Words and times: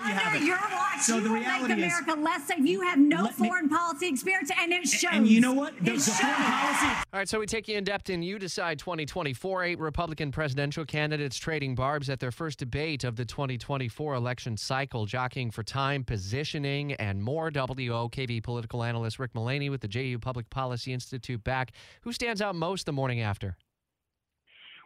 Under 0.00 0.38
your 0.44 0.56
watch, 0.56 1.00
So 1.00 1.16
you 1.16 1.20
the 1.22 1.28
will 1.30 1.36
make 1.36 1.46
reality 1.46 1.72
is- 1.82 1.92
America 2.00 2.20
less 2.20 2.46
safe. 2.46 2.58
You 2.60 2.80
have 2.82 2.98
no 2.98 3.22
Let 3.24 3.38
me- 3.38 3.48
foreign 3.48 3.68
policy 3.68 4.08
experience, 4.08 4.50
and 4.58 4.72
it 4.72 4.86
shows. 4.88 5.10
And 5.12 5.26
you 5.26 5.40
know 5.40 5.52
what? 5.52 5.74
The, 5.76 5.92
It 5.92 5.98
the 5.98 6.10
foreign 6.10 6.36
shows. 6.36 6.46
policy. 6.50 6.86
All 7.12 7.18
right, 7.18 7.28
so 7.28 7.38
we 7.38 7.46
take 7.46 7.68
you 7.68 7.76
in 7.76 7.84
depth 7.84 8.10
in 8.10 8.22
You 8.22 8.38
Decide 8.38 8.78
2024. 8.78 9.64
Eight 9.64 9.78
Republican 9.78 10.30
presidential 10.32 10.84
candidates 10.84 11.36
trading 11.36 11.74
barbs 11.74 12.08
at 12.10 12.20
their 12.20 12.30
first 12.32 12.58
debate 12.58 13.04
of 13.04 13.16
the 13.16 13.24
2024 13.24 14.14
election 14.14 14.56
cycle, 14.56 15.06
jockeying 15.06 15.50
for 15.50 15.62
time, 15.62 16.04
positioning, 16.04 16.92
and 16.94 17.22
more. 17.22 17.50
WOKV 17.50 18.42
political 18.42 18.82
analyst 18.82 19.18
Rick 19.18 19.34
Mullaney 19.34 19.70
with 19.70 19.80
the 19.80 19.88
JU 19.88 20.18
Public 20.18 20.48
Policy 20.50 20.92
Institute 20.92 21.42
back. 21.44 21.72
Who 22.02 22.12
stands 22.12 22.40
out 22.42 22.54
most 22.54 22.86
the 22.86 22.92
morning 22.92 23.20
after? 23.20 23.56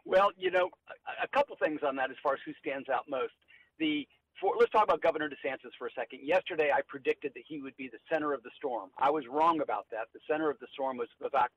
Well, 0.05 0.31
you 0.39 0.51
know, 0.51 0.71
a, 0.89 1.25
a 1.25 1.29
couple 1.29 1.57
things 1.57 1.81
on 1.87 1.97
that 1.97 2.11
as 2.11 2.17
far 2.23 2.35
as 2.35 2.41
who 2.45 2.53
stands 2.61 2.89
out 2.89 3.05
most. 3.09 3.33
The 3.79 4.07
for, 4.41 4.55
let's 4.59 4.71
talk 4.71 4.85
about 4.85 5.01
Governor 5.03 5.29
DeSantis 5.29 5.73
for 5.79 5.87
a 5.87 5.91
second. 5.93 6.21
Yesterday, 6.23 6.71
I 6.75 6.81
predicted 6.87 7.33
that 7.35 7.45
he 7.47 7.61
would 7.61 7.77
be 7.77 7.89
the 7.89 7.99
center 8.13 8.33
of 8.33 8.43
the 8.43 8.51
storm. 8.57 8.91
I 8.99 9.11
was 9.11 9.25
wrong 9.31 9.61
about 9.61 9.87
that. 9.91 10.09
The 10.13 10.21
center 10.29 10.51
of 10.51 10.59
the 10.59 10.67
storm 10.73 10.97
was 10.97 11.09
Vivek 11.23 11.49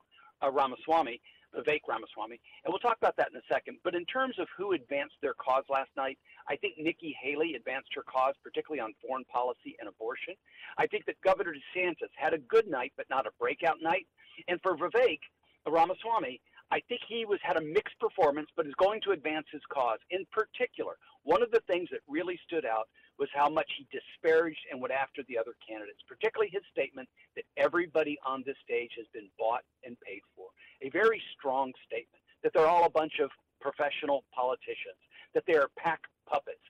uh, 0.41 0.51
Ramaswamy, 0.51 1.19
Vivek 1.55 1.81
Ramaswamy, 1.87 2.39
and 2.63 2.71
we'll 2.71 2.79
talk 2.79 2.97
about 2.97 3.17
that 3.17 3.29
in 3.31 3.37
a 3.37 3.53
second. 3.53 3.77
But 3.83 3.95
in 3.95 4.05
terms 4.05 4.35
of 4.39 4.47
who 4.55 4.73
advanced 4.73 5.15
their 5.21 5.33
cause 5.33 5.63
last 5.69 5.89
night, 5.97 6.17
I 6.47 6.55
think 6.55 6.75
Nikki 6.77 7.15
Haley 7.21 7.55
advanced 7.55 7.89
her 7.95 8.03
cause, 8.03 8.35
particularly 8.43 8.81
on 8.81 8.93
foreign 9.05 9.25
policy 9.25 9.75
and 9.79 9.89
abortion. 9.89 10.35
I 10.77 10.87
think 10.87 11.05
that 11.05 11.19
Governor 11.21 11.53
DeSantis 11.53 12.13
had 12.15 12.33
a 12.33 12.37
good 12.37 12.67
night, 12.67 12.93
but 12.95 13.09
not 13.09 13.25
a 13.25 13.31
breakout 13.39 13.81
night. 13.81 14.07
And 14.47 14.61
for 14.61 14.77
Vivek 14.77 15.19
Ramaswamy, 15.67 16.39
I 16.71 16.81
think 16.87 17.01
he 17.07 17.25
was 17.25 17.39
had 17.41 17.57
a 17.57 17.61
mixed 17.61 17.97
performance, 17.99 18.49
but 18.55 18.67
is 18.67 18.75
going 18.75 19.01
to 19.01 19.11
advance 19.11 19.47
his 19.51 19.61
cause. 19.73 19.99
In 20.11 20.25
particular, 20.31 20.93
one 21.23 21.41
of 21.41 21.51
the 21.51 21.61
things 21.67 21.89
that 21.91 22.01
really 22.07 22.39
stood 22.45 22.65
out 22.65 22.87
was 23.17 23.27
how 23.33 23.49
much 23.49 23.69
he 23.77 23.87
disparaged 23.91 24.59
and 24.71 24.79
went 24.79 24.93
after 24.93 25.23
the 25.27 25.37
other 25.37 25.53
candidates, 25.67 25.99
particularly 26.07 26.49
his 26.51 26.63
statement 26.71 27.09
that 27.35 27.43
everybody 27.57 28.17
on 28.25 28.43
this 28.45 28.55
stage 28.63 28.91
has 28.97 29.07
been 29.13 29.29
bought 29.37 29.63
and 29.83 29.99
paid 30.01 30.21
for. 30.35 30.47
A 30.81 30.89
very 30.89 31.21
strong 31.37 31.73
statement 31.85 32.23
that 32.43 32.53
they're 32.53 32.67
all 32.67 32.85
a 32.85 32.89
bunch 32.89 33.19
of 33.19 33.29
professional 33.59 34.23
politicians, 34.33 35.01
that 35.33 35.43
they 35.47 35.55
are 35.55 35.69
PAC 35.77 35.99
puppets. 36.27 36.63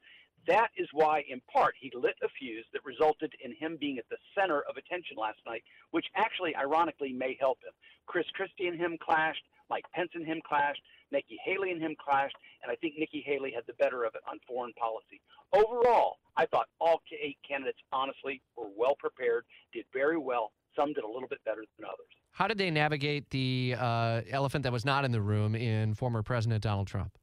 That 0.48 0.70
is 0.78 0.88
why, 0.94 1.24
in 1.30 1.42
part, 1.52 1.76
he 1.80 1.92
lit 1.94 2.16
a 2.24 2.30
fuse 2.40 2.66
that 2.74 2.84
resulted 2.86 3.34
in 3.44 3.54
him 3.54 3.78
being 3.80 4.00
at 4.00 4.10
the 4.10 4.18
center 4.34 4.62
of 4.62 4.78
attention 4.78 5.18
last 5.18 5.38
night, 5.46 5.64
which 5.92 6.08
actually, 6.16 6.56
ironically, 6.56 7.14
may 7.14 7.38
help 7.40 7.60
him. 7.62 7.74
Chris 8.08 8.26
Christie 8.34 8.68
and 8.68 8.80
him 8.80 8.98
clashed. 9.00 9.44
Mike 9.70 9.86
Pence 9.94 10.12
and 10.14 10.26
him 10.26 10.42
clashed. 10.48 10.82
Nikki 11.12 11.38
Haley 11.44 11.72
and 11.72 11.82
him 11.82 11.96
clashed. 12.04 12.36
And 12.64 12.72
I 12.72 12.76
think 12.76 12.96
Nikki 12.98 13.24
Haley 13.26 13.52
had 13.54 13.64
the 13.68 13.74
better 13.74 14.04
of 14.04 14.16
it 14.16 14.22
on 14.30 14.40
foreign 14.48 14.74
policy. 14.74 15.22
Overall, 15.54 16.18
I 16.38 16.46
thought 16.46 16.68
all 16.80 17.02
eight 17.22 17.38
candidates, 17.48 17.80
honestly, 17.92 18.42
were 18.56 18.70
well 18.76 18.96
prepared, 19.00 19.46
did 19.74 19.86
very 19.94 20.18
well. 20.18 20.52
Some 20.76 20.94
did 20.94 21.04
a 21.04 21.08
little 21.08 21.28
bit 21.28 21.40
better 21.46 21.64
than 21.78 21.86
others. 21.86 22.08
How 22.32 22.48
did 22.48 22.58
they 22.58 22.72
navigate 22.72 23.30
the 23.32 23.76
uh, 23.78 24.22
elephant 24.30 24.64
that 24.64 24.72
was 24.72 24.86
not 24.86 25.04
in 25.04 25.12
the 25.12 25.22
room 25.22 25.56
in 25.56 25.94
former 25.94 26.22
President 26.22 26.62
Donald 26.62 26.88
Trump? 26.88 27.18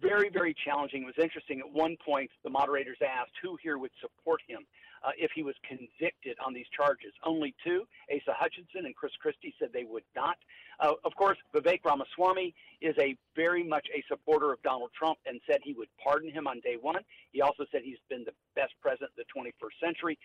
Very, 0.00 0.30
very 0.30 0.54
challenging. 0.64 1.02
It 1.02 1.06
was 1.06 1.22
interesting. 1.22 1.60
At 1.60 1.70
one 1.70 1.96
point, 2.04 2.30
the 2.42 2.50
moderators 2.50 2.98
asked 3.02 3.32
who 3.42 3.56
here 3.62 3.78
would 3.78 3.90
support 4.00 4.40
him 4.46 4.66
uh, 5.04 5.10
if 5.16 5.30
he 5.34 5.42
was 5.42 5.54
convicted 5.66 6.36
on 6.44 6.52
these 6.52 6.66
charges. 6.76 7.12
Only 7.24 7.54
two, 7.64 7.84
Asa 8.10 8.36
Hutchinson 8.36 8.86
and 8.86 8.94
Chris 8.94 9.12
Christie, 9.20 9.54
said 9.58 9.70
they 9.72 9.84
would 9.84 10.04
not. 10.14 10.36
Uh, 10.78 10.92
of 11.04 11.14
course, 11.14 11.38
Vivek 11.54 11.84
Ramaswamy 11.84 12.54
is 12.80 12.94
a 12.98 13.16
very 13.36 13.62
much 13.62 13.86
a 13.94 14.02
supporter 14.08 14.52
of 14.52 14.62
Donald 14.62 14.90
Trump 14.96 15.18
and 15.26 15.40
said 15.46 15.58
he 15.62 15.74
would 15.74 15.88
pardon 16.02 16.30
him 16.30 16.46
on 16.46 16.60
day 16.60 16.76
one. 16.80 17.02
He 17.32 17.40
also 17.40 17.64
said 17.70 17.82
he's 17.84 18.00
been 18.08 18.24
the 18.24 18.34
best 18.56 18.72
president 18.80 19.10
of 19.16 19.24
the 19.24 19.28
21st 19.40 19.84
century. 19.84 20.18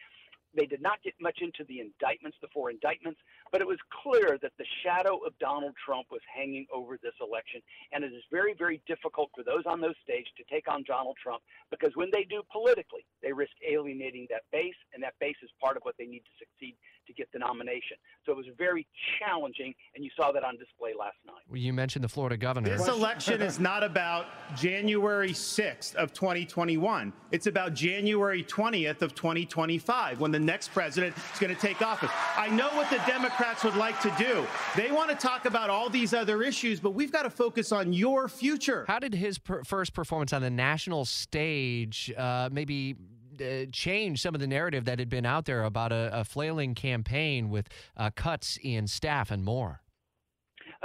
They 0.55 0.65
did 0.65 0.81
not 0.81 1.03
get 1.03 1.13
much 1.19 1.39
into 1.41 1.63
the 1.67 1.79
indictments, 1.79 2.37
the 2.41 2.47
four 2.53 2.71
indictments, 2.71 3.19
but 3.51 3.61
it 3.61 3.67
was 3.67 3.77
clear 3.91 4.37
that 4.41 4.53
the 4.57 4.65
shadow 4.83 5.17
of 5.25 5.37
Donald 5.39 5.73
Trump 5.83 6.07
was 6.11 6.21
hanging 6.33 6.65
over 6.73 6.97
this 7.01 7.13
election. 7.21 7.61
And 7.91 8.03
it 8.03 8.13
is 8.13 8.23
very, 8.31 8.55
very 8.57 8.81
difficult 8.87 9.31
for 9.35 9.43
those 9.43 9.65
on 9.65 9.81
those 9.81 9.95
stage 10.03 10.27
to 10.37 10.43
take 10.49 10.71
on 10.71 10.83
Donald 10.87 11.17
Trump 11.21 11.43
because 11.69 11.91
when 11.95 12.09
they 12.11 12.23
do 12.23 12.41
politically, 12.51 13.05
they 13.21 13.33
risk 13.33 13.51
alienating 13.67 14.27
that 14.29 14.43
base, 14.51 14.79
and 14.93 15.03
that 15.03 15.13
base 15.19 15.35
is 15.43 15.49
part 15.61 15.75
of 15.75 15.83
what 15.83 15.95
they 15.99 16.05
need 16.05 16.23
to 16.23 16.35
succeed 16.39 16.75
to 17.07 17.13
get 17.13 17.27
the 17.33 17.39
nomination. 17.39 17.97
So 18.25 18.31
it 18.31 18.37
was 18.37 18.47
very 18.57 18.87
challenging, 19.19 19.75
and 19.95 20.03
you 20.03 20.11
saw 20.15 20.31
that 20.31 20.43
on 20.43 20.57
display 20.57 20.93
last 20.97 21.17
night. 21.25 21.34
Well, 21.47 21.57
You 21.59 21.73
mentioned 21.73 22.03
the 22.03 22.09
Florida 22.09 22.37
governor. 22.37 22.75
This 22.75 22.87
election 22.87 23.41
is 23.41 23.59
not 23.59 23.83
about 23.83 24.25
January 24.55 25.29
6th 25.29 25.93
of 25.93 26.11
2021. 26.11 27.13
It's 27.31 27.45
about 27.45 27.75
January 27.75 28.43
20th 28.43 29.03
of 29.03 29.13
2025 29.13 30.19
when 30.19 30.31
the 30.31 30.39
next 30.39 30.69
president 30.73 31.15
is 31.15 31.39
going 31.39 31.53
to 31.53 31.61
take 31.61 31.83
office. 31.83 32.09
I 32.35 32.49
know 32.49 32.69
what 32.69 32.89
the 32.89 32.99
Democrats 33.05 33.63
would 33.63 33.75
like 33.75 34.01
to 34.01 34.13
do. 34.17 34.45
They 34.75 34.91
want 34.91 35.11
to 35.11 35.15
talk 35.15 35.45
about 35.45 35.69
all 35.69 35.87
these 35.87 36.15
other 36.15 36.41
issues, 36.41 36.79
but 36.79 36.95
we've 36.95 37.11
got 37.11 37.23
to 37.23 37.29
focus 37.29 37.71
on 37.71 37.93
your 37.93 38.27
future. 38.27 38.83
How 38.87 38.97
did 38.97 39.13
his 39.13 39.37
per- 39.37 39.63
first 39.63 39.93
performance 39.93 40.33
on 40.33 40.41
the 40.41 40.49
national 40.49 41.05
stage 41.05 42.11
uh, 42.17 42.49
maybe 42.51 42.95
uh, 43.39 43.65
change 43.71 44.19
some 44.19 44.33
of 44.33 44.41
the 44.41 44.47
narrative 44.47 44.85
that 44.85 44.97
had 44.97 45.09
been 45.09 45.25
out 45.25 45.45
there 45.45 45.63
about 45.63 45.91
a, 45.91 46.09
a 46.11 46.23
flailing 46.23 46.73
campaign 46.73 47.49
with 47.49 47.69
uh, 47.95 48.09
cuts 48.15 48.57
in 48.63 48.87
staff 48.87 49.29
and 49.29 49.43
more? 49.43 49.81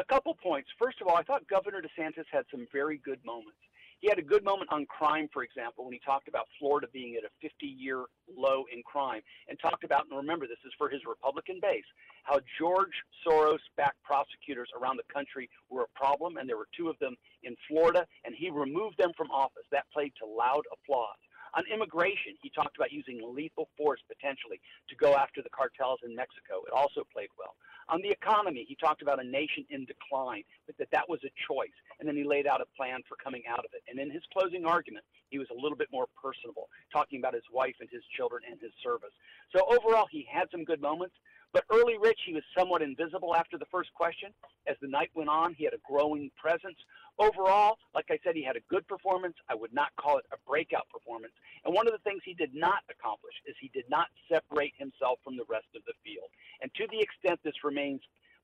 A 0.01 0.05
couple 0.05 0.35
points. 0.35 0.71
First 0.79 1.03
of 1.03 1.09
all, 1.09 1.17
I 1.17 1.23
thought 1.23 1.47
Governor 1.47 1.83
DeSantis 1.83 2.25
had 2.33 2.47
some 2.51 2.67
very 2.73 2.97
good 3.05 3.21
moments. 3.23 3.61
He 3.99 4.09
had 4.09 4.19
a 4.19 4.23
good 4.23 4.43
moment 4.43 4.73
on 4.73 4.87
crime, 4.87 5.29
for 5.31 5.43
example, 5.43 5.85
when 5.85 5.93
he 5.93 6.01
talked 6.01 6.27
about 6.27 6.49
Florida 6.59 6.87
being 6.91 7.17
at 7.17 7.25
a 7.25 7.29
50 7.43 7.67
year 7.67 8.07
low 8.35 8.65
in 8.73 8.83
crime 8.83 9.21
and 9.47 9.59
talked 9.61 9.85
about, 9.85 10.07
and 10.09 10.17
remember, 10.17 10.47
this 10.47 10.65
is 10.65 10.73
for 10.79 10.89
his 10.89 11.03
Republican 11.07 11.59
base, 11.61 11.85
how 12.23 12.41
George 12.59 12.97
Soros 13.21 13.61
backed 13.77 14.03
prosecutors 14.03 14.71
around 14.81 14.97
the 14.97 15.13
country 15.13 15.51
were 15.69 15.83
a 15.83 15.99
problem, 15.99 16.39
and 16.39 16.49
there 16.49 16.57
were 16.57 16.69
two 16.75 16.89
of 16.89 16.99
them 16.99 17.15
in 17.43 17.55
Florida, 17.69 18.07
and 18.25 18.35
he 18.35 18.49
removed 18.49 18.97
them 18.97 19.13
from 19.19 19.31
office. 19.31 19.69
That 19.71 19.85
played 19.93 20.15
to 20.21 20.27
loud 20.27 20.65
applause. 20.73 21.21
On 21.55 21.65
immigration, 21.73 22.39
he 22.43 22.51
talked 22.51 22.77
about 22.77 22.93
using 22.93 23.21
lethal 23.35 23.69
force 23.77 24.01
potentially 24.07 24.61
to 24.89 24.95
go 24.97 25.17
after 25.17 25.43
the 25.43 25.51
cartels 25.51 26.01
in 26.05 26.15
Mexico. 26.15 26.63
It 26.67 26.73
also 26.73 27.03
played 27.13 27.31
well. 27.39 27.57
On 27.89 28.01
the 28.03 28.11
economy, 28.11 28.65
he 28.69 28.77
talked 28.77 29.03
about 29.03 29.21
a 29.21 29.27
nation 29.27 29.67
in 29.71 29.85
decline, 29.85 30.45
but 30.67 30.79
that 30.79 30.91
that 30.93 31.09
was 31.09 31.19
a 31.25 31.33
choice. 31.47 31.75
And 31.99 32.09
then 32.09 32.17
he 32.17 32.23
laid 32.23 32.47
out 32.47 32.61
a 32.61 32.69
plan 32.77 33.03
for 33.09 33.17
coming 33.17 33.43
out 33.51 33.65
of 33.65 33.75
it. 33.75 33.83
And 33.91 33.99
in 33.99 34.11
his 34.11 34.23
closing 34.33 34.65
argument, 34.65 35.05
he 35.31 35.39
was 35.39 35.49
a 35.51 35.55
little 35.55 35.79
bit 35.79 35.89
more 35.93 36.07
personable, 36.21 36.69
talking 36.93 37.19
about 37.19 37.35
his 37.35 37.47
wife 37.53 37.75
and 37.81 37.89
his 37.91 38.03
children 38.17 38.43
and 38.49 38.61
his 38.61 38.73
service. 38.83 39.15
So 39.55 39.65
overall, 39.67 40.07
he 40.11 40.27
had 40.31 40.51
some 40.51 40.65
good 40.65 40.81
moments. 40.83 41.15
But 41.53 41.65
early 41.73 41.99
Rich, 41.99 42.21
he 42.27 42.33
was 42.33 42.45
somewhat 42.57 42.81
invisible 42.81 43.35
after 43.35 43.59
the 43.59 43.67
first 43.73 43.93
question. 43.95 44.31
As 44.69 44.77
the 44.81 44.87
night 44.87 45.11
went 45.15 45.29
on, 45.29 45.55
he 45.55 45.65
had 45.65 45.75
a 45.75 45.83
growing 45.83 46.31
presence. 46.39 46.79
Overall, 47.19 47.77
like 47.93 48.07
I 48.09 48.19
said, 48.23 48.37
he 48.37 48.45
had 48.45 48.55
a 48.55 48.63
good 48.71 48.87
performance. 48.87 49.35
I 49.49 49.57
would 49.57 49.75
not 49.75 49.91
call 49.99 50.19
it 50.19 50.25
a 50.33 50.37
breakout 50.49 50.89
performance. 50.91 51.33
And 51.65 51.75
one 51.75 51.89
of 51.89 51.93
the 51.93 52.05
things 52.07 52.23
he 52.25 52.35
did 52.35 52.55
not 52.55 52.87
accomplish 52.89 53.35
is 53.47 53.57
he 53.61 53.71
did 53.75 53.91
not 53.91 54.07
separate 54.31 54.75
himself 54.79 55.19
from 55.25 55.37
the 55.37 55.45
rest 55.49 55.67
of 55.75 55.83
the 55.87 55.95
field. 56.05 56.31
And 56.63 56.71
to 56.75 56.87
the 56.87 57.01
extent 57.01 57.41
this 57.43 57.65
remains 57.65 58.01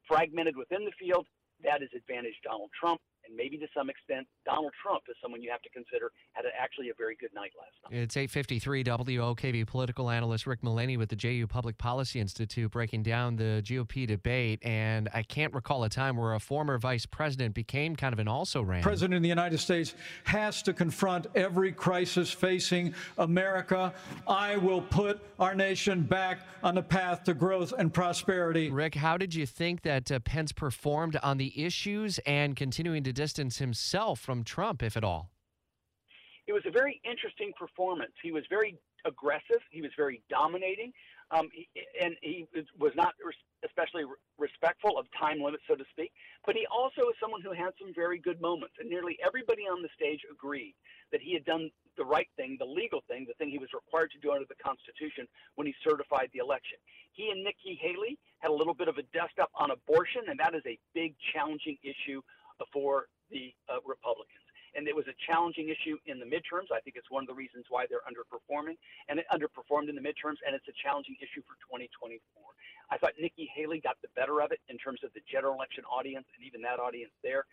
fragmented 0.09 0.57
within 0.57 0.85
the 0.85 0.95
field, 0.99 1.27
that 1.63 1.83
is 1.83 1.91
advantage 1.95 2.37
Donald 2.43 2.71
Trump. 2.79 3.01
And 3.27 3.37
maybe 3.37 3.57
to 3.59 3.67
some 3.75 3.91
extent, 3.91 4.27
Donald 4.45 4.73
Trump 4.83 5.05
is 5.09 5.17
someone 5.21 5.43
you 5.43 5.51
have 5.51 5.63
to 5.63 5.71
consider 5.71 6.11
had 6.33 6.45
a, 6.45 6.49
actually 6.61 6.91
a 6.91 6.95
very 6.97 7.17
good 7.19 7.31
night 7.35 7.53
last 7.59 7.93
night. 7.93 8.03
It's 8.03 8.17
853 8.17 8.85
WOKV 8.85 9.67
political 9.67 10.11
analyst 10.11 10.47
Rick 10.47 10.63
Mullaney 10.63 10.97
with 10.97 11.09
the 11.09 11.17
JU 11.17 11.47
Public 11.47 11.79
Policy 11.79 12.21
Institute 12.21 12.71
breaking 12.71 13.03
down 13.03 13.37
the 13.37 13.63
GOP 13.65 14.07
debate. 14.07 14.65
And 14.65 15.09
I 15.13 15.23
can't 15.23 15.53
recall 15.55 15.85
a 15.85 15.89
time 15.89 16.17
where 16.17 16.35
a 16.35 16.41
former 16.41 16.79
vice 16.79 17.07
president 17.07 17.55
became 17.55 17.97
kind 17.97 18.13
of 18.13 18.19
an 18.19 18.29
also 18.29 18.63
ran. 18.63 18.83
President 18.83 19.17
of 19.17 19.23
the 19.23 19.29
United 19.29 19.59
States 19.59 19.95
has 20.25 20.63
to 20.63 20.73
confront 20.73 21.27
every 21.35 21.73
crisis 21.73 22.31
facing 22.31 22.95
America. 23.19 23.93
I 24.27 24.57
will 24.57 24.83
put 24.83 25.21
our 25.39 25.55
nation 25.55 26.03
back 26.03 26.41
on 26.63 26.75
the 26.75 26.83
path 26.83 27.25
to 27.25 27.35
growth 27.35 27.73
and 27.79 27.93
prosperity. 27.93 28.71
Rick, 28.71 28.95
how 28.95 29.17
did 29.17 29.35
you 29.35 29.47
think 29.47 29.83
that 29.83 30.11
uh, 30.11 30.19
Pence 30.21 30.53
performed 30.53 31.17
on 31.23 31.39
the 31.39 31.65
issues 31.65 32.19
and 32.27 32.57
continuing 32.57 33.05
to 33.05 33.13
distance 33.17 33.59
himself 33.59 34.21
from 34.21 34.45
Trump, 34.45 34.83
if 34.83 34.97
at 34.97 35.03
all? 35.03 35.31
it 36.47 36.53
was 36.53 36.63
a 36.67 36.71
very 36.71 37.01
interesting 37.05 37.53
performance. 37.59 38.13
He 38.23 38.31
was 38.31 38.45
very 38.49 38.79
aggressive. 39.05 39.63
He 39.71 39.83
was 39.83 39.91
very 39.97 40.23
dominating, 40.31 40.93
um, 41.31 41.49
he, 41.53 41.67
and 42.01 42.15
he 42.23 42.47
was 42.79 42.93
not 42.95 43.15
especially 43.65 44.05
respectful 44.39 44.99
of 44.99 45.07
time 45.19 45.43
limits, 45.43 45.65
so 45.67 45.75
to 45.75 45.85
speak. 45.91 46.13
But 46.45 46.55
he 46.55 46.67
also 46.71 47.11
is 47.11 47.17
someone 47.21 47.43
who 47.43 47.51
had 47.51 47.75
some 47.81 47.93
very 47.95 48.19
good 48.19 48.41
moments, 48.41 48.75
and 48.79 48.89
nearly 48.89 49.19
everybody 49.27 49.63
on 49.63 49.83
the 49.83 49.91
stage 49.95 50.21
agreed 50.31 50.75
that 51.11 51.21
he 51.21 51.35
had 51.35 51.45
done 51.45 51.71
the 51.99 52.05
right 52.05 52.29
thing, 52.37 52.57
the 52.61 52.67
legal 52.67 53.03
thing, 53.09 53.27
the 53.27 53.35
thing 53.35 53.51
he 53.51 53.59
was 53.59 53.73
required 53.75 54.11
to 54.13 54.21
do 54.23 54.31
under 54.31 54.47
the 54.47 54.59
Constitution 54.63 55.27
when 55.57 55.67
he 55.67 55.75
certified 55.83 56.31
the 56.33 56.39
election. 56.39 56.79
He 57.11 57.31
and 57.31 57.43
Nikki 57.43 57.75
Haley 57.81 58.19
had 58.39 58.51
a 58.51 58.55
little 58.55 58.75
bit 58.75 58.87
of 58.87 58.99
a 58.99 59.07
dust 59.11 59.39
up 59.41 59.51
on 59.59 59.73
abortion, 59.73 60.31
and 60.31 60.39
that 60.39 60.55
is 60.55 60.63
a 60.67 60.79
big, 60.95 61.15
challenging 61.33 61.79
issue 61.83 62.23
for 62.73 63.07
the 63.31 63.53
uh, 63.69 63.83
Republicans. 63.85 64.45
and 64.77 64.87
it 64.87 64.95
was 64.95 65.09
a 65.09 65.17
challenging 65.25 65.73
issue 65.73 65.97
in 66.05 66.21
the 66.21 66.29
midterms. 66.29 66.69
I 66.69 66.81
think 66.85 67.01
it's 67.01 67.11
one 67.11 67.25
of 67.25 67.29
the 67.29 67.35
reasons 67.35 67.65
why 67.73 67.89
they're 67.89 68.05
underperforming, 68.05 68.77
and 69.09 69.19
it 69.19 69.27
underperformed 69.33 69.89
in 69.89 69.97
the 69.97 70.05
midterms, 70.05 70.37
and 70.45 70.53
it's 70.53 70.69
a 70.69 70.77
challenging 70.85 71.17
issue 71.19 71.41
for 71.49 71.57
2024. 71.65 72.21
I 72.93 72.99
thought 72.99 73.17
Nikki 73.19 73.49
Haley 73.51 73.81
got 73.81 73.97
the 74.05 74.13
better 74.15 74.45
of 74.45 74.53
it 74.53 74.61
in 74.69 74.77
terms 74.79 75.01
of 75.03 75.11
the 75.17 75.25
general 75.27 75.57
election 75.57 75.83
audience 75.89 76.29
and 76.37 76.45
even 76.47 76.61
that 76.63 76.79
audience 76.79 77.13
there. 77.25 77.49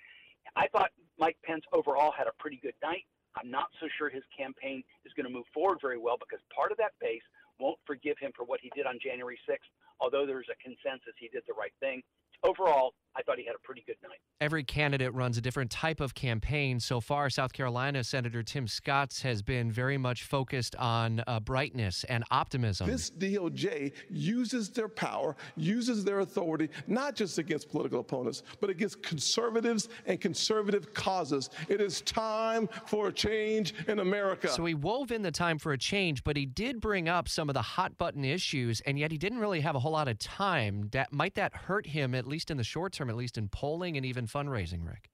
I 0.55 0.67
thought 0.67 0.91
Mike 1.17 1.39
Pence 1.47 1.63
overall 1.71 2.11
had 2.11 2.27
a 2.27 2.35
pretty 2.37 2.59
good 2.61 2.75
night. 2.83 3.07
I'm 3.39 3.49
not 3.49 3.71
so 3.79 3.87
sure 3.97 4.11
his 4.11 4.27
campaign 4.29 4.83
is 5.07 5.13
going 5.15 5.25
to 5.25 5.33
move 5.33 5.47
forward 5.55 5.79
very 5.81 5.97
well 5.97 6.19
because 6.19 6.43
part 6.53 6.69
of 6.69 6.77
that 6.77 6.93
base 7.01 7.23
won't 7.57 7.79
forgive 7.87 8.19
him 8.19 8.29
for 8.35 8.43
what 8.43 8.59
he 8.61 8.69
did 8.75 8.85
on 8.85 8.99
January 9.01 9.39
6th, 9.49 9.71
although 9.99 10.27
there's 10.27 10.51
a 10.53 10.59
consensus 10.61 11.15
he 11.17 11.31
did 11.33 11.41
the 11.47 11.55
right 11.55 11.73
thing 11.79 12.03
overall, 12.43 12.93
I 13.15 13.21
thought 13.21 13.37
he 13.37 13.45
had 13.45 13.55
a 13.55 13.59
pretty 13.59 13.83
good 13.85 13.97
night. 14.01 14.19
Every 14.41 14.63
candidate 14.63 15.13
runs 15.13 15.37
a 15.37 15.41
different 15.41 15.69
type 15.69 16.01
of 16.01 16.15
campaign. 16.15 16.79
So 16.79 16.99
far, 16.99 17.29
South 17.29 17.53
Carolina 17.53 18.03
Senator 18.03 18.41
Tim 18.43 18.67
Scott 18.67 19.19
has 19.23 19.41
been 19.41 19.71
very 19.71 19.97
much 19.97 20.23
focused 20.23 20.75
on 20.77 21.23
uh, 21.27 21.39
brightness 21.39 22.03
and 22.05 22.23
optimism. 22.31 22.89
This 22.89 23.11
DOJ 23.11 23.93
uses 24.09 24.69
their 24.69 24.87
power, 24.89 25.35
uses 25.55 26.03
their 26.03 26.21
authority, 26.21 26.69
not 26.87 27.15
just 27.15 27.37
against 27.37 27.69
political 27.69 27.99
opponents, 27.99 28.43
but 28.59 28.69
against 28.69 29.03
conservatives 29.03 29.89
and 30.07 30.19
conservative 30.19 30.93
causes. 30.93 31.49
It 31.69 31.79
is 31.79 32.01
time 32.01 32.67
for 32.87 33.09
a 33.09 33.11
change 33.13 33.73
in 33.87 33.99
America. 33.99 34.49
So 34.49 34.65
he 34.65 34.73
wove 34.73 35.11
in 35.11 35.21
the 35.21 35.31
time 35.31 35.59
for 35.59 35.73
a 35.73 35.77
change, 35.77 36.23
but 36.23 36.35
he 36.35 36.45
did 36.45 36.81
bring 36.81 37.07
up 37.07 37.29
some 37.29 37.49
of 37.49 37.53
the 37.53 37.61
hot 37.61 37.97
button 37.97 38.25
issues, 38.25 38.81
and 38.81 38.97
yet 38.97 39.11
he 39.11 39.17
didn't 39.17 39.39
really 39.39 39.61
have 39.61 39.75
a 39.75 39.79
whole 39.79 39.91
lot 39.91 40.07
of 40.07 40.17
time. 40.17 40.89
That 40.91 41.13
might 41.13 41.35
that 41.35 41.53
hurt 41.53 41.85
him 41.85 42.15
at 42.15 42.27
least 42.27 42.49
in 42.49 42.57
the 42.57 42.63
short 42.63 42.93
term, 42.93 43.02
at 43.09 43.15
least 43.15 43.37
in 43.37 43.47
polling 43.49 43.97
and 43.97 44.05
even 44.05 44.27
fundraising, 44.27 44.85
Rick? 44.85 45.09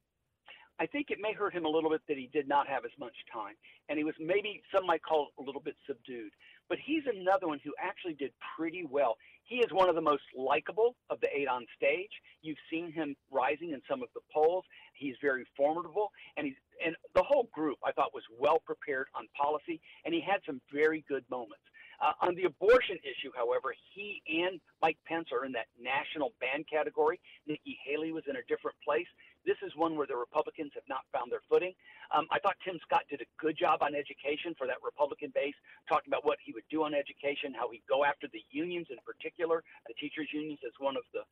I 0.82 0.86
think 0.86 1.08
it 1.10 1.18
may 1.20 1.34
hurt 1.34 1.54
him 1.54 1.66
a 1.66 1.70
little 1.70 1.90
bit 1.90 2.02
that 2.08 2.18
he 2.18 2.30
did 2.32 2.48
not 2.48 2.66
have 2.68 2.86
as 2.86 2.92
much 2.98 3.16
time. 3.32 3.56
And 3.90 3.98
he 3.98 4.06
was 4.06 4.16
maybe, 4.18 4.62
some 4.74 4.86
might 4.88 5.04
call 5.04 5.28
it 5.28 5.42
a 5.42 5.46
little 5.46 5.62
bit 5.62 5.76
subdued. 5.86 6.32
But 6.70 6.78
he's 6.84 7.04
another 7.06 7.48
one 7.48 7.60
who 7.64 7.74
actually 7.82 8.14
did 8.14 8.32
pretty 8.56 8.86
well. 8.90 9.18
He 9.44 9.58
is 9.58 9.74
one 9.74 9.90
of 9.90 9.96
the 9.96 10.02
most 10.02 10.24
likable 10.38 10.96
of 11.10 11.20
the 11.20 11.28
eight 11.36 11.50
on 11.50 11.66
stage. 11.76 12.12
You've 12.42 12.62
seen 12.72 12.94
him 12.94 13.16
rising 13.30 13.72
in 13.72 13.82
some 13.90 14.02
of 14.02 14.10
the 14.14 14.22
polls. 14.34 14.64
He's 14.94 15.16
very 15.22 15.46
formidable. 15.58 16.12
And 16.38 16.46
he's, 16.46 16.56
and 16.86 16.96
the 17.14 17.24
whole 17.24 17.50
group, 17.52 17.80
I 17.86 17.92
thought, 17.92 18.14
was 18.14 18.24
well 18.40 18.60
prepared 18.66 19.08
on 19.16 19.28
policy. 19.36 19.82
And 20.06 20.14
he 20.14 20.22
had 20.22 20.40
some 20.46 20.62
very 20.72 21.04
good 21.10 21.26
moments. 21.30 21.64
Uh, 22.00 22.16
on 22.22 22.36
the 22.36 22.46
abortion 22.46 22.96
issue, 23.04 23.32
however, 23.36 23.76
he 23.94 24.24
and 24.28 24.60
Mike 24.82 24.98
Pence 25.06 25.28
are 25.36 25.44
in 25.46 25.52
that 25.52 25.68
national 25.76 26.32
ban 26.40 26.64
category. 26.64 27.20
Nikki 27.46 27.78
Haley 27.84 28.12
was 28.12 28.24
in 28.28 28.38
a 28.38 28.46
different 28.48 28.78
place. 28.84 29.08
This 29.46 29.60
is 29.64 29.76
one 29.76 29.96
where 29.96 30.08
the 30.08 30.16
Republicans 30.16 30.72
have 30.76 30.88
not 30.88 31.04
found 31.12 31.32
their 31.32 31.44
footing. 31.50 31.74
Um, 32.16 32.28
I 32.32 32.40
thought 32.40 32.56
Tim 32.64 32.80
Scott 32.84 33.04
did 33.10 33.20
a 33.20 33.30
good 33.36 33.58
job 33.58 33.84
on 33.84 33.96
education 33.96 34.56
for 34.58 34.68
that 34.68 34.80
Republican 34.84 35.32
base, 35.36 35.56
talking 35.88 36.08
about 36.08 36.24
what 36.24 36.40
he 36.44 36.52
would 36.52 36.68
do 36.72 36.84
on 36.84 36.94
education, 36.96 37.52
how 37.52 37.70
he'd 37.72 37.84
go 37.88 38.04
after 38.04 38.28
the 38.32 38.44
unions 38.52 38.88
in 38.92 38.98
particular, 39.04 39.64
the 39.88 39.96
teachers' 40.00 40.32
unions 40.32 40.60
as 40.66 40.72
one 40.80 40.96
of 40.96 41.04
the 41.14 41.24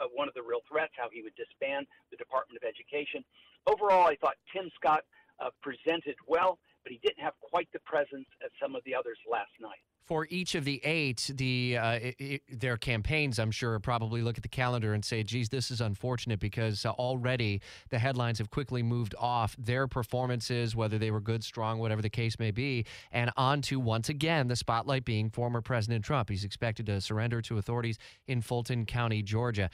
uh, 0.00 0.10
one 0.12 0.26
of 0.26 0.34
the 0.34 0.42
real 0.42 0.58
threats, 0.66 0.90
how 0.96 1.06
he 1.12 1.22
would 1.22 1.34
disband 1.36 1.86
the 2.10 2.16
Department 2.16 2.58
of 2.58 2.66
Education. 2.66 3.22
Overall, 3.66 4.08
I 4.08 4.16
thought 4.16 4.34
Tim 4.52 4.68
Scott 4.74 5.06
uh, 5.38 5.50
presented 5.62 6.16
well, 6.26 6.58
but 6.84 6.92
he 6.92 7.00
didn't 7.02 7.20
have 7.20 7.34
quite 7.40 7.68
the 7.72 7.80
presence 7.80 8.28
as 8.44 8.50
some 8.62 8.76
of 8.76 8.82
the 8.84 8.94
others 8.94 9.18
last 9.28 9.50
night 9.60 9.80
for 10.06 10.26
each 10.30 10.54
of 10.54 10.64
the 10.64 10.80
eight, 10.84 11.30
the 11.34 11.78
uh, 11.78 11.92
it, 11.92 12.16
it, 12.18 12.42
their 12.60 12.76
campaigns, 12.76 13.38
I'm 13.38 13.50
sure, 13.50 13.78
probably 13.78 14.20
look 14.20 14.36
at 14.36 14.42
the 14.42 14.48
calendar 14.48 14.92
and 14.92 15.04
say, 15.04 15.22
"Geez, 15.22 15.48
this 15.48 15.70
is 15.70 15.80
unfortunate," 15.80 16.40
because 16.40 16.84
uh, 16.84 16.90
already 16.90 17.62
the 17.88 17.98
headlines 17.98 18.38
have 18.38 18.50
quickly 18.50 18.82
moved 18.82 19.14
off 19.18 19.56
their 19.58 19.88
performances, 19.88 20.76
whether 20.76 20.98
they 20.98 21.10
were 21.10 21.20
good, 21.20 21.42
strong, 21.42 21.78
whatever 21.78 22.02
the 22.02 22.10
case 22.10 22.38
may 22.38 22.50
be, 22.50 22.84
and 23.12 23.30
onto 23.36 23.80
once 23.80 24.08
again 24.08 24.46
the 24.48 24.56
spotlight 24.56 25.04
being 25.04 25.30
former 25.30 25.62
President 25.62 26.04
Trump. 26.04 26.28
He's 26.28 26.44
expected 26.44 26.86
to 26.86 27.00
surrender 27.00 27.40
to 27.42 27.58
authorities 27.58 27.98
in 28.26 28.42
Fulton 28.42 28.84
County, 28.84 29.22
Georgia. 29.22 29.70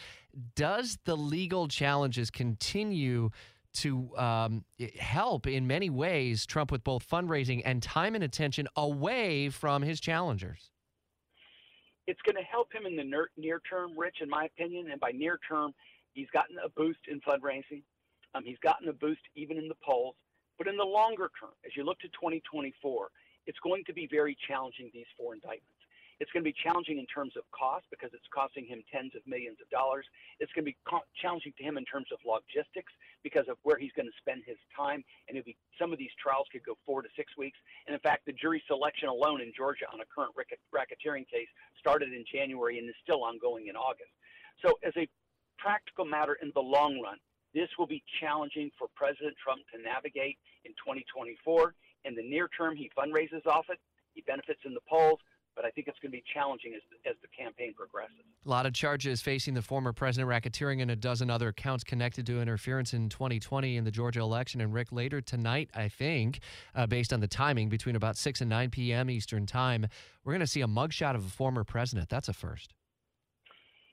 Does 0.54 0.98
the 1.04 1.16
legal 1.16 1.66
challenges 1.66 2.30
continue? 2.30 3.30
To 3.74 4.16
um, 4.16 4.64
help 4.98 5.46
in 5.46 5.66
many 5.66 5.90
ways 5.90 6.46
Trump 6.46 6.70
with 6.72 6.84
both 6.84 7.08
fundraising 7.08 7.62
and 7.64 7.82
time 7.82 8.14
and 8.14 8.24
attention 8.24 8.66
away 8.76 9.48
from 9.48 9.82
his 9.82 10.00
challengers? 10.00 10.70
It's 12.06 12.20
going 12.22 12.36
to 12.36 12.48
help 12.50 12.72
him 12.72 12.86
in 12.86 12.96
the 12.96 13.04
near 13.36 13.60
term, 13.68 13.96
Rich, 13.96 14.16
in 14.20 14.28
my 14.28 14.46
opinion. 14.46 14.90
And 14.90 15.00
by 15.00 15.12
near 15.12 15.38
term, 15.48 15.72
he's 16.12 16.28
gotten 16.32 16.56
a 16.64 16.68
boost 16.68 17.00
in 17.08 17.20
fundraising. 17.20 17.82
Um, 18.34 18.42
he's 18.44 18.58
gotten 18.62 18.88
a 18.88 18.92
boost 18.92 19.20
even 19.36 19.58
in 19.58 19.68
the 19.68 19.76
polls. 19.84 20.16
But 20.58 20.66
in 20.66 20.76
the 20.76 20.84
longer 20.84 21.30
term, 21.40 21.52
as 21.64 21.72
you 21.76 21.84
look 21.84 21.98
to 22.00 22.08
2024, 22.08 23.08
it's 23.46 23.58
going 23.60 23.82
to 23.86 23.92
be 23.92 24.08
very 24.10 24.36
challenging, 24.46 24.90
these 24.92 25.06
four 25.16 25.34
indictments. 25.34 25.79
It's 26.20 26.30
going 26.36 26.44
to 26.44 26.50
be 26.52 26.54
challenging 26.54 27.00
in 27.00 27.08
terms 27.08 27.32
of 27.34 27.48
cost 27.48 27.88
because 27.88 28.12
it's 28.12 28.28
costing 28.28 28.68
him 28.68 28.84
tens 28.92 29.16
of 29.16 29.24
millions 29.24 29.56
of 29.56 29.72
dollars. 29.72 30.04
It's 30.38 30.52
going 30.52 30.68
to 30.68 30.70
be 30.70 30.76
co- 30.84 31.08
challenging 31.16 31.56
to 31.56 31.64
him 31.64 31.80
in 31.80 31.88
terms 31.88 32.12
of 32.12 32.20
logistics 32.28 32.92
because 33.24 33.48
of 33.48 33.56
where 33.64 33.80
he's 33.80 33.92
going 33.96 34.06
to 34.06 34.18
spend 34.20 34.44
his 34.44 34.60
time. 34.76 35.00
And 35.26 35.40
it'll 35.40 35.48
be, 35.48 35.56
some 35.80 35.96
of 35.96 35.98
these 35.98 36.12
trials 36.20 36.44
could 36.52 36.60
go 36.60 36.76
four 36.84 37.00
to 37.00 37.08
six 37.16 37.32
weeks. 37.40 37.56
And 37.88 37.96
in 37.96 38.00
fact, 38.04 38.28
the 38.28 38.36
jury 38.36 38.62
selection 38.68 39.08
alone 39.08 39.40
in 39.40 39.50
Georgia 39.56 39.88
on 39.88 40.04
a 40.04 40.08
current 40.12 40.36
racketeering 40.36 41.24
case 41.24 41.48
started 41.80 42.12
in 42.12 42.28
January 42.28 42.76
and 42.76 42.84
is 42.84 43.00
still 43.02 43.24
ongoing 43.24 43.72
in 43.72 43.74
August. 43.74 44.12
So, 44.60 44.76
as 44.84 44.92
a 45.00 45.08
practical 45.56 46.04
matter 46.04 46.36
in 46.44 46.52
the 46.54 46.60
long 46.60 47.00
run, 47.00 47.16
this 47.54 47.68
will 47.78 47.88
be 47.88 48.04
challenging 48.20 48.70
for 48.76 48.88
President 48.94 49.34
Trump 49.42 49.64
to 49.72 49.80
navigate 49.80 50.36
in 50.68 50.72
2024. 50.84 51.74
In 52.04 52.14
the 52.14 52.22
near 52.22 52.48
term, 52.52 52.76
he 52.76 52.90
fundraises 52.92 53.46
off 53.46 53.66
it. 53.70 53.80
He 54.12 54.20
benefits 54.22 54.60
in 54.64 54.74
the 54.74 54.84
polls 54.88 55.18
but 55.56 55.64
I 55.64 55.70
think 55.70 55.88
it's 55.88 55.98
going 55.98 56.12
to 56.12 56.16
be 56.16 56.24
challenging 56.32 56.74
as, 56.74 56.82
as 57.08 57.16
the 57.22 57.28
campaign 57.28 57.74
progresses. 57.74 58.16
A 58.44 58.48
lot 58.48 58.66
of 58.66 58.72
charges 58.72 59.20
facing 59.20 59.54
the 59.54 59.62
former 59.62 59.92
president, 59.92 60.30
racketeering, 60.30 60.82
and 60.82 60.90
a 60.90 60.96
dozen 60.96 61.30
other 61.30 61.52
counts 61.52 61.84
connected 61.84 62.26
to 62.26 62.40
interference 62.40 62.94
in 62.94 63.08
2020 63.08 63.76
in 63.76 63.84
the 63.84 63.90
Georgia 63.90 64.20
election. 64.20 64.60
And 64.60 64.72
Rick, 64.72 64.92
later 64.92 65.20
tonight, 65.20 65.70
I 65.74 65.88
think, 65.88 66.40
uh, 66.74 66.86
based 66.86 67.12
on 67.12 67.20
the 67.20 67.28
timing, 67.28 67.68
between 67.68 67.96
about 67.96 68.16
6 68.16 68.40
and 68.40 68.50
9 68.50 68.70
p.m. 68.70 69.10
Eastern 69.10 69.46
Time, 69.46 69.86
we're 70.24 70.32
going 70.32 70.40
to 70.40 70.46
see 70.46 70.62
a 70.62 70.66
mugshot 70.66 71.14
of 71.14 71.26
a 71.26 71.30
former 71.30 71.64
president. 71.64 72.08
That's 72.08 72.28
a 72.28 72.32
first. 72.32 72.74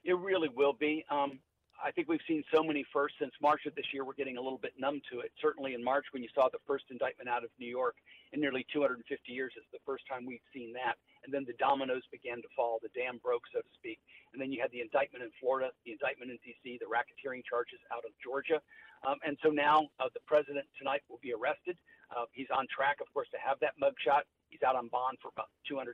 It 0.03 0.17
really 0.17 0.49
will 0.55 0.73
be. 0.73 1.05
Um, 1.11 1.39
I 1.77 1.91
think 1.91 2.09
we've 2.09 2.23
seen 2.27 2.43
so 2.53 2.63
many 2.63 2.83
firsts 2.91 3.17
since 3.21 3.31
March 3.41 3.65
of 3.67 3.75
this 3.75 3.85
year. 3.93 4.03
We're 4.03 4.17
getting 4.17 4.37
a 4.37 4.41
little 4.41 4.57
bit 4.57 4.73
numb 4.79 5.01
to 5.13 5.21
it. 5.21 5.31
Certainly 5.41 5.75
in 5.75 5.83
March, 5.83 6.05
when 6.11 6.23
you 6.23 6.29
saw 6.33 6.49
the 6.49 6.61
first 6.65 6.85
indictment 6.89 7.29
out 7.29 7.43
of 7.43 7.53
New 7.59 7.69
York 7.69 7.95
in 8.33 8.41
nearly 8.41 8.65
250 8.73 9.05
years, 9.31 9.53
it's 9.55 9.69
the 9.71 9.83
first 9.85 10.03
time 10.09 10.25
we've 10.25 10.43
seen 10.53 10.73
that. 10.73 10.97
And 11.23 11.29
then 11.29 11.45
the 11.45 11.53
dominoes 11.61 12.01
began 12.11 12.41
to 12.41 12.49
fall. 12.55 12.79
The 12.81 12.89
dam 12.97 13.21
broke, 13.21 13.45
so 13.53 13.61
to 13.61 13.71
speak. 13.77 13.99
And 14.33 14.41
then 14.41 14.51
you 14.51 14.57
had 14.61 14.73
the 14.73 14.81
indictment 14.81 15.23
in 15.23 15.29
Florida, 15.39 15.69
the 15.85 15.93
indictment 15.93 16.33
in 16.33 16.41
D.C., 16.41 16.81
the 16.81 16.89
racketeering 16.89 17.45
charges 17.45 17.79
out 17.93 18.05
of 18.09 18.11
Georgia. 18.25 18.57
Um, 19.05 19.21
and 19.21 19.37
so 19.45 19.53
now 19.53 19.85
uh, 20.01 20.09
the 20.17 20.23
president 20.25 20.65
tonight 20.81 21.05
will 21.09 21.21
be 21.21 21.29
arrested. 21.29 21.77
Uh, 22.09 22.25
he's 22.33 22.49
on 22.49 22.65
track, 22.73 22.97
of 23.05 23.07
course, 23.13 23.29
to 23.37 23.39
have 23.43 23.61
that 23.61 23.77
mugshot. 23.77 24.25
He's 24.49 24.63
out 24.65 24.73
on 24.73 24.89
bond 24.89 25.21
for 25.21 25.29
about 25.29 25.53
$200,000. 25.69 25.93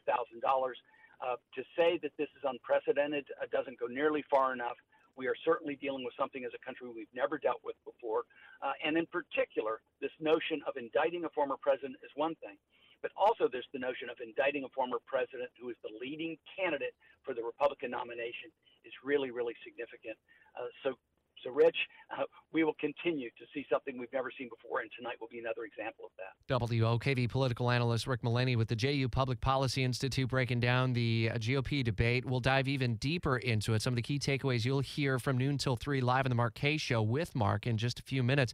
Uh, 1.23 1.35
to 1.55 1.63
say 1.77 1.99
that 2.01 2.11
this 2.17 2.27
is 2.35 2.43
unprecedented 2.43 3.23
uh, 3.39 3.45
doesn't 3.51 3.79
go 3.79 3.87
nearly 3.87 4.23
far 4.29 4.51
enough. 4.51 4.75
We 5.15 5.27
are 5.27 5.35
certainly 5.45 5.77
dealing 5.77 6.03
with 6.03 6.13
something 6.17 6.43
as 6.43 6.51
a 6.55 6.61
country 6.65 6.87
we've 6.89 7.11
never 7.13 7.37
dealt 7.37 7.61
with 7.63 7.75
before. 7.85 8.23
Uh, 8.61 8.73
and 8.83 8.97
in 8.97 9.05
particular, 9.07 9.81
this 10.01 10.13
notion 10.19 10.61
of 10.67 10.77
indicting 10.77 11.25
a 11.25 11.29
former 11.29 11.55
president 11.61 11.95
is 12.03 12.11
one 12.15 12.35
thing, 12.41 12.57
but 13.01 13.11
also 13.17 13.47
there's 13.51 13.67
the 13.73 13.79
notion 13.79 14.09
of 14.09 14.17
indicting 14.23 14.63
a 14.63 14.71
former 14.73 14.97
president 15.05 15.49
who 15.59 15.69
is 15.69 15.77
the 15.83 15.93
leading 16.01 16.37
candidate 16.49 16.95
for 17.21 17.33
the 17.33 17.43
Republican 17.43 17.91
nomination 17.91 18.49
is 18.83 18.93
really, 19.03 19.31
really 19.31 19.55
significant. 19.63 20.17
Uh, 20.55 20.67
so 20.83 20.95
so, 21.43 21.51
Rich, 21.51 21.75
uh, 22.11 22.23
we 22.51 22.63
will 22.63 22.75
continue 22.79 23.29
to 23.31 23.45
see 23.53 23.65
something 23.71 23.97
we've 23.97 24.13
never 24.13 24.31
seen 24.37 24.49
before, 24.49 24.81
and 24.81 24.89
tonight 24.97 25.15
will 25.19 25.27
be 25.27 25.39
another 25.39 25.63
example 25.63 26.05
of 26.05 26.11
that. 26.17 26.33
WOKV 26.47 27.29
political 27.29 27.69
analyst 27.69 28.07
Rick 28.07 28.23
Mullaney 28.23 28.55
with 28.55 28.67
the 28.67 28.75
JU 28.75 29.09
Public 29.09 29.41
Policy 29.41 29.83
Institute 29.83 30.29
breaking 30.29 30.59
down 30.59 30.93
the 30.93 31.31
uh, 31.33 31.37
GOP 31.37 31.83
debate. 31.83 32.25
We'll 32.25 32.39
dive 32.39 32.67
even 32.67 32.95
deeper 32.95 33.37
into 33.37 33.73
it. 33.73 33.81
Some 33.81 33.93
of 33.93 33.95
the 33.95 34.01
key 34.01 34.19
takeaways 34.19 34.65
you'll 34.65 34.79
hear 34.79 35.19
from 35.19 35.37
noon 35.37 35.57
till 35.57 35.75
3 35.75 36.01
live 36.01 36.25
on 36.25 36.29
the 36.29 36.35
Mark 36.35 36.53
Kaye 36.53 36.77
Show 36.77 37.01
with 37.01 37.35
Mark 37.35 37.67
in 37.67 37.77
just 37.77 37.99
a 37.99 38.03
few 38.03 38.23
minutes. 38.23 38.53